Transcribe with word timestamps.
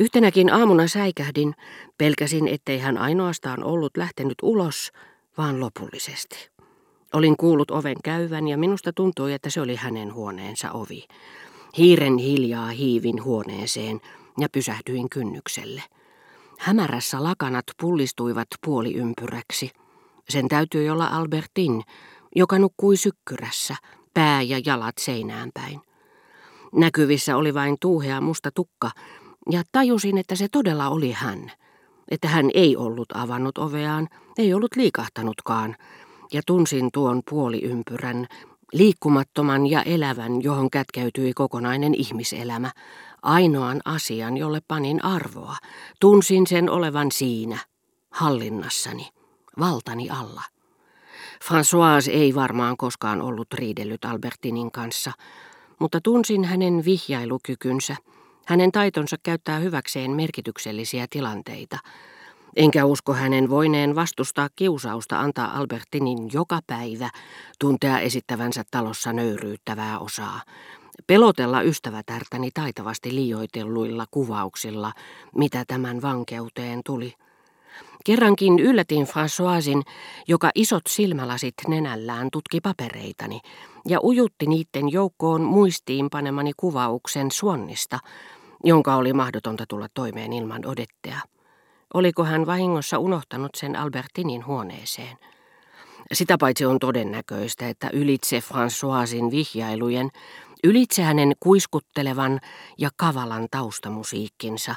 Yhtenäkin 0.00 0.52
aamuna 0.52 0.88
säikähdin, 0.88 1.54
pelkäsin, 1.98 2.48
ettei 2.48 2.78
hän 2.78 2.98
ainoastaan 2.98 3.64
ollut 3.64 3.96
lähtenyt 3.96 4.34
ulos, 4.42 4.92
vaan 5.38 5.60
lopullisesti. 5.60 6.50
Olin 7.12 7.36
kuullut 7.36 7.70
oven 7.70 7.96
käyvän 8.04 8.48
ja 8.48 8.58
minusta 8.58 8.92
tuntui, 8.92 9.32
että 9.32 9.50
se 9.50 9.60
oli 9.60 9.76
hänen 9.76 10.14
huoneensa 10.14 10.72
ovi. 10.72 11.04
Hiiren 11.78 12.18
hiljaa 12.18 12.68
hiivin 12.68 13.24
huoneeseen 13.24 14.00
ja 14.38 14.48
pysähdyin 14.52 15.10
kynnykselle. 15.10 15.82
Hämärässä 16.58 17.22
lakanat 17.22 17.64
pullistuivat 17.80 18.48
puoliympyräksi. 18.66 19.70
Sen 20.28 20.48
täytyi 20.48 20.90
olla 20.90 21.06
Albertin, 21.06 21.82
joka 22.36 22.58
nukkui 22.58 22.96
sykkyrässä, 22.96 23.76
pää 24.14 24.42
ja 24.42 24.60
jalat 24.64 24.98
seinään 24.98 25.50
päin. 25.54 25.80
Näkyvissä 26.72 27.36
oli 27.36 27.54
vain 27.54 27.76
tuuhea 27.80 28.20
musta 28.20 28.50
tukka, 28.54 28.90
ja 29.50 29.62
tajusin, 29.72 30.18
että 30.18 30.34
se 30.34 30.48
todella 30.48 30.88
oli 30.88 31.12
hän. 31.12 31.52
Että 32.10 32.28
hän 32.28 32.50
ei 32.54 32.76
ollut 32.76 33.08
avannut 33.14 33.58
oveaan, 33.58 34.08
ei 34.38 34.54
ollut 34.54 34.76
liikahtanutkaan, 34.76 35.76
ja 36.32 36.42
tunsin 36.46 36.88
tuon 36.92 37.22
puoliympyrän, 37.30 38.26
liikkumattoman 38.72 39.66
ja 39.66 39.82
elävän, 39.82 40.42
johon 40.42 40.70
kätkeytyi 40.70 41.32
kokonainen 41.32 41.94
ihmiselämä, 41.94 42.70
ainoan 43.22 43.80
asian, 43.84 44.36
jolle 44.36 44.60
panin 44.68 45.04
arvoa. 45.04 45.56
Tunsin 46.00 46.46
sen 46.46 46.70
olevan 46.70 47.12
siinä, 47.12 47.58
hallinnassani, 48.10 49.08
valtani 49.58 50.10
alla. 50.10 50.42
François 51.44 52.10
ei 52.10 52.34
varmaan 52.34 52.76
koskaan 52.76 53.22
ollut 53.22 53.54
riidellyt 53.54 54.04
Albertinin 54.04 54.70
kanssa, 54.70 55.12
mutta 55.78 56.00
tunsin 56.00 56.44
hänen 56.44 56.84
vihjailukykynsä, 56.84 57.96
hänen 58.50 58.72
taitonsa 58.72 59.16
käyttää 59.22 59.58
hyväkseen 59.58 60.10
merkityksellisiä 60.10 61.06
tilanteita. 61.10 61.78
Enkä 62.56 62.84
usko 62.84 63.12
hänen 63.12 63.50
voineen 63.50 63.94
vastustaa 63.94 64.48
kiusausta 64.56 65.20
antaa 65.20 65.58
Albertinin 65.58 66.18
joka 66.32 66.60
päivä 66.66 67.10
tuntea 67.58 68.00
esittävänsä 68.00 68.62
talossa 68.70 69.12
nöyryyttävää 69.12 69.98
osaa. 69.98 70.40
Pelotella 71.06 71.62
ystävätärtäni 71.62 72.50
taitavasti 72.54 73.14
liioitelluilla 73.14 74.06
kuvauksilla, 74.10 74.92
mitä 75.36 75.64
tämän 75.66 76.02
vankeuteen 76.02 76.80
tuli. 76.86 77.14
Kerrankin 78.04 78.58
yllätin 78.58 79.06
Françoisin, 79.06 79.92
joka 80.28 80.50
isot 80.54 80.82
silmälasit 80.88 81.54
nenällään 81.68 82.28
tutki 82.32 82.60
papereitani 82.60 83.40
ja 83.88 84.00
ujutti 84.04 84.46
niiden 84.46 84.92
joukkoon 84.92 85.42
muistiin 85.42 86.10
panemani 86.10 86.52
kuvauksen 86.56 87.30
suonnista, 87.30 87.98
jonka 88.64 88.96
oli 88.96 89.12
mahdotonta 89.12 89.64
tulla 89.68 89.86
toimeen 89.94 90.32
ilman 90.32 90.66
odettea. 90.66 91.20
Oliko 91.94 92.24
hän 92.24 92.46
vahingossa 92.46 92.98
unohtanut 92.98 93.50
sen 93.56 93.76
Albertinin 93.76 94.46
huoneeseen? 94.46 95.16
Sitä 96.12 96.36
paitsi 96.40 96.64
on 96.64 96.78
todennäköistä, 96.78 97.68
että 97.68 97.90
ylitse 97.92 98.38
Françoisin 98.38 99.30
vihjailujen, 99.30 100.10
ylitse 100.64 101.02
hänen 101.02 101.32
kuiskuttelevan 101.40 102.40
ja 102.78 102.90
kavalan 102.96 103.46
taustamusiikkinsa, 103.50 104.74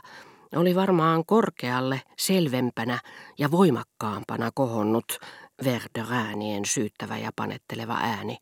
oli 0.55 0.75
varmaan 0.75 1.25
korkealle, 1.25 2.01
selvempänä 2.17 2.99
ja 3.37 3.51
voimakkaampana 3.51 4.49
kohonnut 4.53 5.19
Verderäänien 5.63 6.65
syyttävä 6.65 7.17
ja 7.17 7.29
panetteleva 7.35 7.93
ääni, 7.93 8.37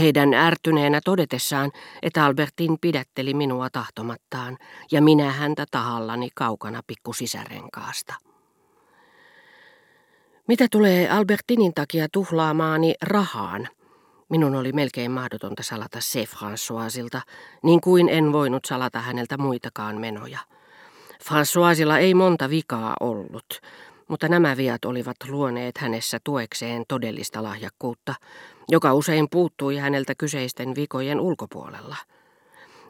heidän 0.00 0.34
ärtyneenä 0.34 1.00
todetessaan, 1.04 1.72
että 2.02 2.24
Albertin 2.24 2.78
pidätteli 2.80 3.34
minua 3.34 3.70
tahtomattaan 3.70 4.58
ja 4.92 5.02
minä 5.02 5.32
häntä 5.32 5.64
tahallani 5.70 6.28
kaukana 6.34 6.80
pikkusisärenkaasta. 6.86 8.14
Mitä 10.48 10.66
tulee 10.70 11.10
Albertinin 11.10 11.74
takia 11.74 12.06
tuhlaamaani 12.12 12.94
rahaan, 13.02 13.68
minun 14.28 14.54
oli 14.54 14.72
melkein 14.72 15.10
mahdotonta 15.10 15.62
salata 15.62 15.98
se 16.00 16.24
Françoisilta, 16.24 17.20
niin 17.62 17.80
kuin 17.80 18.08
en 18.08 18.32
voinut 18.32 18.64
salata 18.64 19.00
häneltä 19.00 19.38
muitakaan 19.38 20.00
menoja. 20.00 20.38
Françoisilla 21.24 21.98
ei 21.98 22.14
monta 22.14 22.50
vikaa 22.50 22.94
ollut, 23.00 23.60
mutta 24.08 24.28
nämä 24.28 24.56
viat 24.56 24.84
olivat 24.84 25.16
luoneet 25.28 25.78
hänessä 25.78 26.18
tuekseen 26.24 26.84
todellista 26.88 27.42
lahjakkuutta, 27.42 28.14
joka 28.68 28.94
usein 28.94 29.26
puuttui 29.30 29.76
häneltä 29.76 30.14
kyseisten 30.18 30.74
vikojen 30.74 31.20
ulkopuolella. 31.20 31.96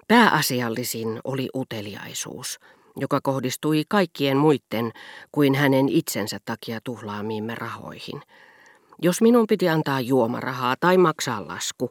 Pääasiallisin 0.08 1.20
oli 1.24 1.48
uteliaisuus, 1.54 2.60
joka 2.96 3.20
kohdistui 3.22 3.82
kaikkien 3.88 4.36
muiden 4.36 4.92
kuin 5.32 5.54
hänen 5.54 5.88
itsensä 5.88 6.38
takia 6.44 6.80
tuhlaamiimme 6.84 7.54
rahoihin. 7.54 8.22
Jos 9.02 9.20
minun 9.20 9.46
piti 9.46 9.68
antaa 9.68 10.00
juomarahaa 10.00 10.74
tai 10.80 10.98
maksaa 10.98 11.48
lasku, 11.48 11.90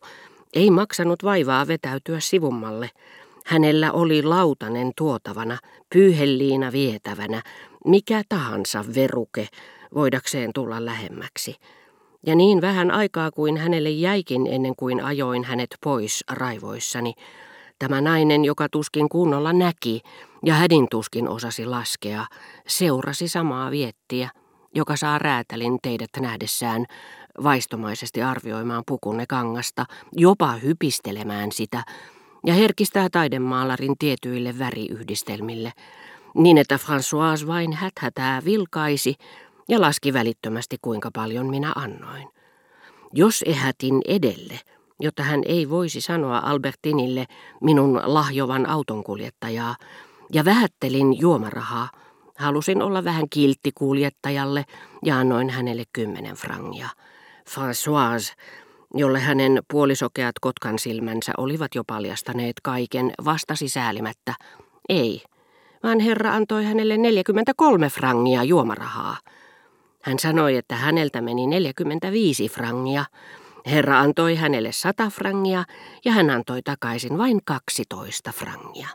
ei 0.54 0.72
maksanut 0.72 1.24
vaivaa 1.24 1.68
vetäytyä 1.68 2.20
sivummalle. 2.20 2.90
Hänellä 3.46 3.92
oli 3.92 4.24
lautanen 4.24 4.92
tuotavana, 4.98 5.58
pyyhelliina 5.94 6.72
vietävänä, 6.72 7.42
mikä 7.86 8.22
tahansa 8.30 8.86
veruke 8.96 9.48
voidakseen 9.96 10.52
tulla 10.54 10.86
lähemmäksi. 10.86 11.56
Ja 12.26 12.36
niin 12.36 12.62
vähän 12.62 12.92
aikaa 12.92 13.32
kuin 13.32 13.58
hänelle 13.58 13.90
jäikin 13.90 14.48
ennen 14.48 14.76
kuin 14.76 15.04
ajoin 15.04 15.44
hänet 15.44 15.76
pois 15.84 16.24
raivoissani, 16.32 17.14
tämä 17.80 18.02
nainen, 18.02 18.46
joka 18.46 18.70
tuskin 18.70 19.10
kunnolla 19.10 19.54
näki 19.54 20.02
ja 20.46 20.54
hädin 20.54 20.88
tuskin 20.92 21.30
osasi 21.30 21.66
laskea, 21.66 22.26
seurasi 22.68 23.28
samaa 23.28 23.72
viettiä, 23.72 24.30
joka 24.76 24.96
saa 24.96 25.20
räätälin 25.20 25.80
teidät 25.82 26.10
nähdessään 26.20 26.86
vaistomaisesti 27.44 28.22
arvioimaan 28.22 28.84
pukunne 28.88 29.26
kangasta, 29.30 29.86
jopa 30.12 30.52
hypistelemään 30.52 31.52
sitä, 31.52 31.84
ja 32.46 32.54
herkistää 32.54 33.08
taidemaalarin 33.12 33.96
tietyille 34.00 34.60
väriyhdistelmille, 34.60 35.72
niin 36.36 36.58
että 36.58 36.76
François 36.76 37.48
vain 37.48 37.74
häthätää 37.74 38.46
vilkaisi 38.46 39.16
ja 39.70 39.82
laski 39.82 40.14
välittömästi 40.14 40.78
kuinka 40.82 41.10
paljon 41.14 41.50
minä 41.50 41.74
annoin. 41.76 42.28
Jos 43.14 43.44
ehätin 43.48 44.02
edelle, 44.08 44.60
jotta 45.00 45.24
hän 45.24 45.42
ei 45.46 45.70
voisi 45.70 46.02
sanoa 46.02 46.38
Albertinille 46.38 47.26
minun 47.62 48.02
lahjovan 48.04 48.70
autonkuljettajaa, 48.70 49.76
ja 50.34 50.46
vähättelin 50.46 51.20
juomarahaa, 51.20 51.90
halusin 52.38 52.82
olla 52.82 53.04
vähän 53.04 53.30
kiltti 53.30 53.72
kuljettajalle 53.76 54.66
ja 55.06 55.20
annoin 55.20 55.50
hänelle 55.50 55.84
kymmenen 55.94 56.36
frangia. 56.36 56.90
François, 57.50 58.34
jolle 58.94 59.20
hänen 59.20 59.64
puolisokeat 59.72 60.36
kotkan 60.42 60.80
silmänsä 60.80 61.34
olivat 61.38 61.76
jo 61.76 61.84
paljastaneet 61.88 62.56
kaiken, 62.64 63.12
vastasi 63.26 63.70
säälimättä, 63.70 64.34
ei, 64.90 65.24
vaan 65.84 66.00
herra 66.00 66.34
antoi 66.34 66.64
hänelle 66.64 66.98
43 66.98 67.90
frangia 67.90 68.44
juomarahaa. 68.44 69.18
Hän 70.02 70.20
sanoi, 70.20 70.56
että 70.56 70.76
häneltä 70.76 71.22
meni 71.22 71.48
45 71.48 72.50
frangia. 72.50 73.06
Herra 73.66 74.00
antoi 74.00 74.36
hänelle 74.36 74.72
100 74.72 75.10
frangia 75.10 75.64
ja 76.06 76.12
hän 76.12 76.30
antoi 76.30 76.62
takaisin 76.62 77.18
vain 77.18 77.40
12 77.46 78.32
frangia. 78.32 78.88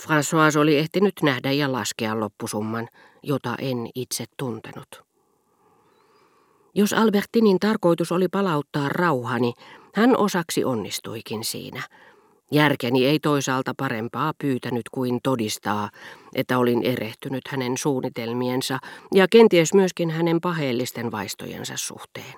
François 0.00 0.58
oli 0.58 0.78
ehtinyt 0.78 1.14
nähdä 1.22 1.52
ja 1.52 1.72
laskea 1.72 2.20
loppusumman, 2.20 2.88
jota 3.22 3.54
en 3.58 3.88
itse 3.94 4.24
tuntenut. 4.36 5.02
Jos 6.74 6.92
Albertinin 6.92 7.58
tarkoitus 7.60 8.12
oli 8.12 8.28
palauttaa 8.28 8.88
rauhani, 8.88 9.52
hän 9.94 10.16
osaksi 10.16 10.64
onnistuikin 10.64 11.44
siinä– 11.44 11.82
Järkeni 12.52 13.06
ei 13.06 13.20
toisaalta 13.20 13.74
parempaa 13.76 14.32
pyytänyt 14.38 14.88
kuin 14.92 15.20
todistaa, 15.22 15.90
että 16.34 16.58
olin 16.58 16.82
erehtynyt 16.82 17.48
hänen 17.48 17.78
suunnitelmiensa 17.78 18.78
ja 19.14 19.26
kenties 19.30 19.74
myöskin 19.74 20.10
hänen 20.10 20.40
paheellisten 20.40 21.12
vaistojensa 21.12 21.76
suhteen. 21.76 22.34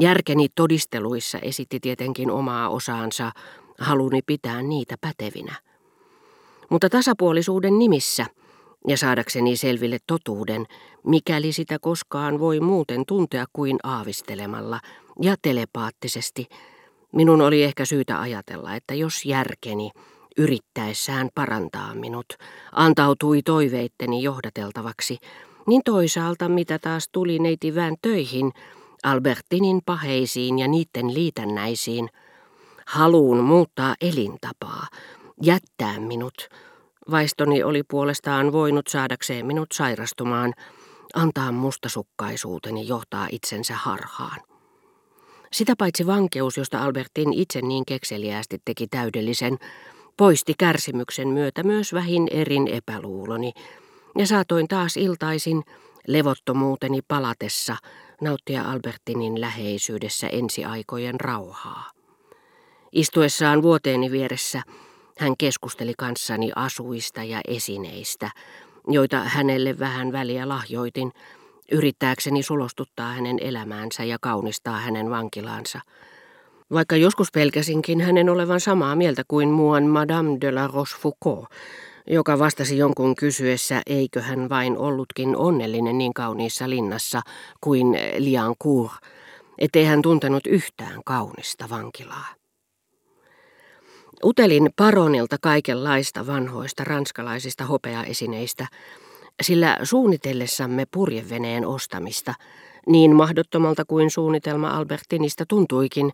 Järkeni 0.00 0.46
todisteluissa 0.54 1.38
esitti 1.38 1.80
tietenkin 1.80 2.30
omaa 2.30 2.68
osaansa, 2.68 3.32
haluni 3.78 4.20
pitää 4.26 4.62
niitä 4.62 4.94
pätevinä. 5.00 5.54
Mutta 6.70 6.88
tasapuolisuuden 6.88 7.78
nimissä 7.78 8.26
ja 8.88 8.96
saadakseni 8.96 9.56
selville 9.56 9.98
totuuden, 10.06 10.66
mikäli 11.06 11.52
sitä 11.52 11.78
koskaan 11.78 12.38
voi 12.38 12.60
muuten 12.60 13.06
tuntea 13.06 13.46
kuin 13.52 13.78
aavistelemalla 13.82 14.80
ja 15.20 15.34
telepaattisesti– 15.42 16.46
Minun 17.12 17.40
oli 17.40 17.62
ehkä 17.62 17.84
syytä 17.84 18.20
ajatella, 18.20 18.74
että 18.74 18.94
jos 18.94 19.24
järkeni, 19.24 19.90
yrittäessään 20.36 21.28
parantaa 21.34 21.94
minut, 21.94 22.26
antautui 22.72 23.42
toiveitteni 23.42 24.22
johdateltavaksi, 24.22 25.18
niin 25.66 25.82
toisaalta 25.84 26.48
mitä 26.48 26.78
taas 26.78 27.08
tuli 27.12 27.38
neitivään 27.38 27.94
töihin, 28.02 28.52
Albertinin 29.02 29.80
paheisiin 29.86 30.58
ja 30.58 30.68
niiden 30.68 31.14
liitännäisiin, 31.14 32.08
haluun 32.86 33.44
muuttaa 33.44 33.94
elintapaa, 34.00 34.86
jättää 35.42 36.00
minut, 36.00 36.48
Vaistoni 37.10 37.62
oli 37.62 37.82
puolestaan 37.82 38.52
voinut 38.52 38.86
saadakseen 38.86 39.46
minut 39.46 39.68
sairastumaan, 39.72 40.54
antaa 41.14 41.52
mustasukkaisuuteni 41.52 42.88
johtaa 42.88 43.28
itsensä 43.32 43.74
harhaan. 43.74 44.49
Sitä 45.52 45.74
paitsi 45.78 46.06
vankeus, 46.06 46.56
josta 46.56 46.82
Albertin 46.82 47.32
itse 47.32 47.62
niin 47.62 47.84
kekseliäästi 47.86 48.58
teki 48.64 48.86
täydellisen, 48.86 49.58
poisti 50.16 50.54
kärsimyksen 50.58 51.28
myötä 51.28 51.62
myös 51.62 51.92
vähin 51.92 52.28
erin 52.30 52.68
epäluuloni, 52.68 53.52
ja 54.18 54.26
saatoin 54.26 54.68
taas 54.68 54.96
iltaisin 54.96 55.62
levottomuuteni 56.06 57.00
palatessa 57.08 57.76
nauttia 58.20 58.62
Albertinin 58.62 59.40
läheisyydessä 59.40 60.28
ensiaikojen 60.28 61.20
rauhaa. 61.20 61.90
Istuessaan 62.92 63.62
vuoteeni 63.62 64.10
vieressä 64.10 64.62
hän 65.18 65.36
keskusteli 65.38 65.94
kanssani 65.98 66.50
asuista 66.56 67.24
ja 67.24 67.40
esineistä, 67.48 68.30
joita 68.88 69.16
hänelle 69.24 69.78
vähän 69.78 70.12
väliä 70.12 70.48
lahjoitin, 70.48 71.12
yrittääkseni 71.70 72.42
sulostuttaa 72.42 73.12
hänen 73.12 73.38
elämäänsä 73.40 74.04
ja 74.04 74.18
kaunistaa 74.20 74.78
hänen 74.78 75.10
vankilaansa. 75.10 75.80
Vaikka 76.72 76.96
joskus 76.96 77.28
pelkäsinkin 77.32 78.00
hänen 78.00 78.28
olevan 78.28 78.60
samaa 78.60 78.96
mieltä 78.96 79.22
kuin 79.28 79.48
muuan 79.48 79.84
Madame 79.84 80.38
de 80.40 80.52
la 80.52 80.66
Rochefoucauld, 80.66 81.46
joka 82.06 82.38
vastasi 82.38 82.78
jonkun 82.78 83.16
kysyessä, 83.16 83.82
eikö 83.86 84.22
hän 84.22 84.48
vain 84.48 84.78
ollutkin 84.78 85.36
onnellinen 85.36 85.98
niin 85.98 86.14
kauniissa 86.14 86.70
linnassa 86.70 87.20
kuin 87.60 87.86
Liancourt, 88.18 88.92
ettei 89.58 89.84
hän 89.84 90.02
tuntenut 90.02 90.46
yhtään 90.46 91.00
kaunista 91.04 91.68
vankilaa. 91.70 92.26
Utelin 94.24 94.70
paronilta 94.76 95.36
kaikenlaista 95.42 96.26
vanhoista 96.26 96.84
ranskalaisista 96.84 97.64
hopeaesineistä, 97.64 98.66
sillä 99.40 99.78
suunnitellessamme 99.82 100.86
purjeveneen 100.90 101.66
ostamista, 101.66 102.34
niin 102.86 103.16
mahdottomalta 103.16 103.84
kuin 103.84 104.10
suunnitelma 104.10 104.70
Albertinista 104.70 105.44
tuntuikin, 105.48 106.12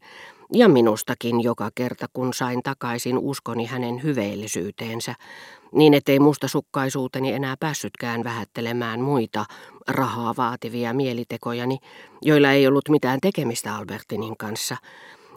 ja 0.53 0.69
minustakin 0.69 1.41
joka 1.41 1.71
kerta 1.75 2.07
kun 2.13 2.35
sain 2.35 2.63
takaisin 2.63 3.19
uskoni 3.19 3.67
hänen 3.67 4.03
hyveellisyyteensä, 4.03 5.15
niin 5.73 5.95
ettei 5.95 6.19
mustasukkaisuuteni 6.19 7.33
enää 7.33 7.57
päässytkään 7.61 8.25
vähättelemään 8.25 9.01
muita 9.01 9.45
rahaa 9.89 10.35
vaativia 10.37 10.93
mielitekojani, 10.93 11.79
joilla 12.23 12.53
ei 12.53 12.67
ollut 12.67 12.89
mitään 12.89 13.21
tekemistä 13.21 13.77
Albertinin 13.77 14.37
kanssa. 14.37 14.77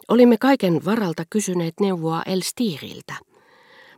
Olimme 0.08 0.36
kaiken 0.40 0.84
varalta 0.84 1.22
kysyneet 1.30 1.74
neuvoa 1.80 2.22
Elstiriltä. 2.26 3.29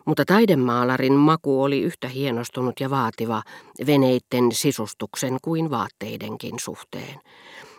Mutta 0.06 0.25
taidemaalarin 0.25 1.12
maku 1.12 1.62
oli 1.62 1.81
yhtä 1.81 2.08
hienostunut 2.08 2.81
ja 2.81 2.90
vaativa 2.90 3.43
veneitten 3.87 4.52
sisustuksen 4.52 5.38
kuin 5.43 5.70
vaatteidenkin 5.70 6.58
suhteen. 6.58 7.20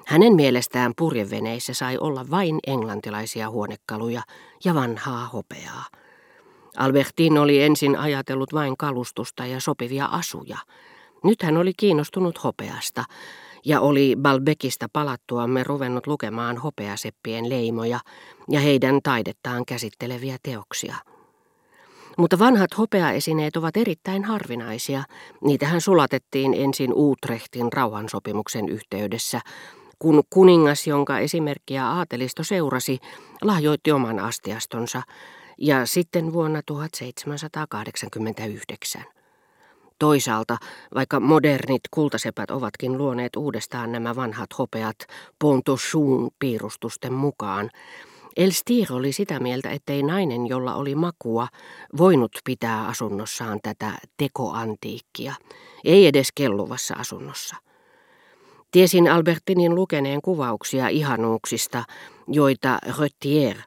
Hänen 0.06 0.36
mielestään 0.36 0.94
purjeveneissä 0.98 1.74
sai 1.74 1.98
olla 1.98 2.26
vain 2.32 2.60
englantilaisia 2.68 3.50
huonekaluja 3.50 4.22
ja 4.66 4.74
vanhaa 4.74 5.28
hopeaa. 5.28 5.86
Albertin 6.78 7.38
oli 7.38 7.62
ensin 7.62 7.98
ajatellut 7.98 8.54
vain 8.54 8.78
kalustusta 8.78 9.46
ja 9.46 9.60
sopivia 9.60 10.06
asuja. 10.06 10.58
Nyt 11.24 11.44
hän 11.44 11.58
oli 11.58 11.72
kiinnostunut 11.78 12.44
hopeasta 12.44 13.04
ja 13.66 13.82
oli 13.82 14.16
Balbekista 14.22 14.88
palattuamme 14.94 15.64
ruvennut 15.64 16.08
lukemaan 16.08 16.58
hopeaseppien 16.58 17.50
leimoja 17.50 18.00
ja 18.50 18.60
heidän 18.60 19.00
taidettaan 19.04 19.66
käsitteleviä 19.66 20.38
teoksia. 20.44 20.96
Mutta 22.18 22.40
vanhat 22.40 22.78
hopeaesineet 22.78 23.58
ovat 23.58 23.78
erittäin 23.78 24.24
harvinaisia. 24.24 25.04
Niitähän 25.42 25.82
sulatettiin 25.82 26.54
ensin 26.54 26.92
Utrechtin 26.94 27.74
rauhansopimuksen 27.74 28.70
yhteydessä, 28.70 29.42
kun 30.00 30.24
kuningas, 30.30 30.88
jonka 30.88 31.20
esimerkkiä 31.20 31.88
aatelisto 31.88 32.44
seurasi, 32.44 33.00
lahjoitti 33.42 33.92
oman 33.92 34.20
astiastonsa, 34.20 35.02
ja 35.58 35.86
sitten 35.86 36.34
vuonna 36.34 36.62
1789. 36.66 39.04
Toisaalta, 40.00 40.58
vaikka 40.96 41.20
modernit 41.20 41.82
kultasepät 41.92 42.52
ovatkin 42.52 42.98
luoneet 42.98 43.36
uudestaan 43.36 43.92
nämä 43.92 44.16
vanhat 44.16 44.50
hopeat 44.58 44.96
Pontossuun 45.40 46.32
piirustusten 46.40 47.14
mukaan, 47.14 47.70
Elstir 48.38 48.94
oli 48.94 49.12
sitä 49.12 49.40
mieltä, 49.40 49.70
ettei 49.70 50.04
nainen, 50.04 50.48
jolla 50.48 50.76
oli 50.76 50.96
makua, 50.96 51.48
voinut 51.98 52.32
pitää 52.44 52.88
asunnossaan 52.88 53.60
tätä 53.64 53.92
tekoantiikkia, 54.18 55.34
ei 55.84 56.08
edes 56.08 56.28
kelluvassa 56.36 56.96
asunnossa. 56.96 57.56
Tiesin 58.72 59.12
Albertinin 59.12 59.76
lukeneen 59.76 60.22
kuvauksia 60.22 60.88
ihanuuksista, 60.88 61.84
joita 62.28 62.80
Röttier 63.00 63.58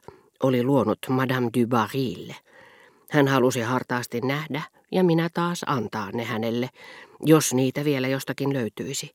oli 0.43 0.63
luonut 0.63 0.99
Madame 1.09 1.49
du 1.59 1.67
Barille. 1.67 2.35
Hän 3.09 3.27
halusi 3.27 3.61
hartaasti 3.61 4.21
nähdä 4.21 4.61
ja 4.91 5.03
minä 5.03 5.29
taas 5.33 5.61
antaa 5.67 6.11
ne 6.11 6.23
hänelle, 6.23 6.69
jos 7.25 7.53
niitä 7.53 7.85
vielä 7.85 8.07
jostakin 8.07 8.53
löytyisi. 8.53 9.11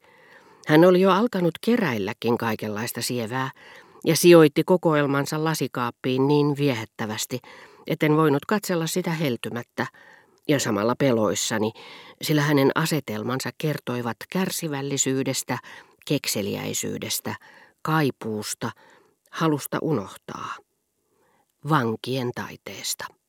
Hän 0.67 0.85
oli 0.85 1.01
jo 1.01 1.11
alkanut 1.11 1.55
keräilläkin 1.61 2.39
kaikenlaista 2.39 3.03
sievää 3.03 3.51
ja 4.05 4.17
sijoitti 4.17 4.65
kokoelmansa 4.65 5.45
lasikaappiin 5.45 6.29
niin 6.29 6.57
viehättävästi, 6.57 7.39
etten 7.87 8.17
voinut 8.17 8.45
katsella 8.45 8.87
sitä 8.87 9.11
heltymättä 9.11 9.87
ja 10.49 10.61
samalla 10.61 10.95
peloissani, 10.99 11.73
sillä 12.23 12.43
hänen 12.43 12.71
asetelmansa 12.75 13.51
kertoivat 13.59 14.17
kärsivällisyydestä, 14.33 15.59
kekseliäisyydestä, 16.07 17.35
kaipuusta, 17.83 18.71
halusta 19.31 19.79
unohtaa, 19.83 20.55
vankien 21.69 22.31
taiteesta. 22.35 23.22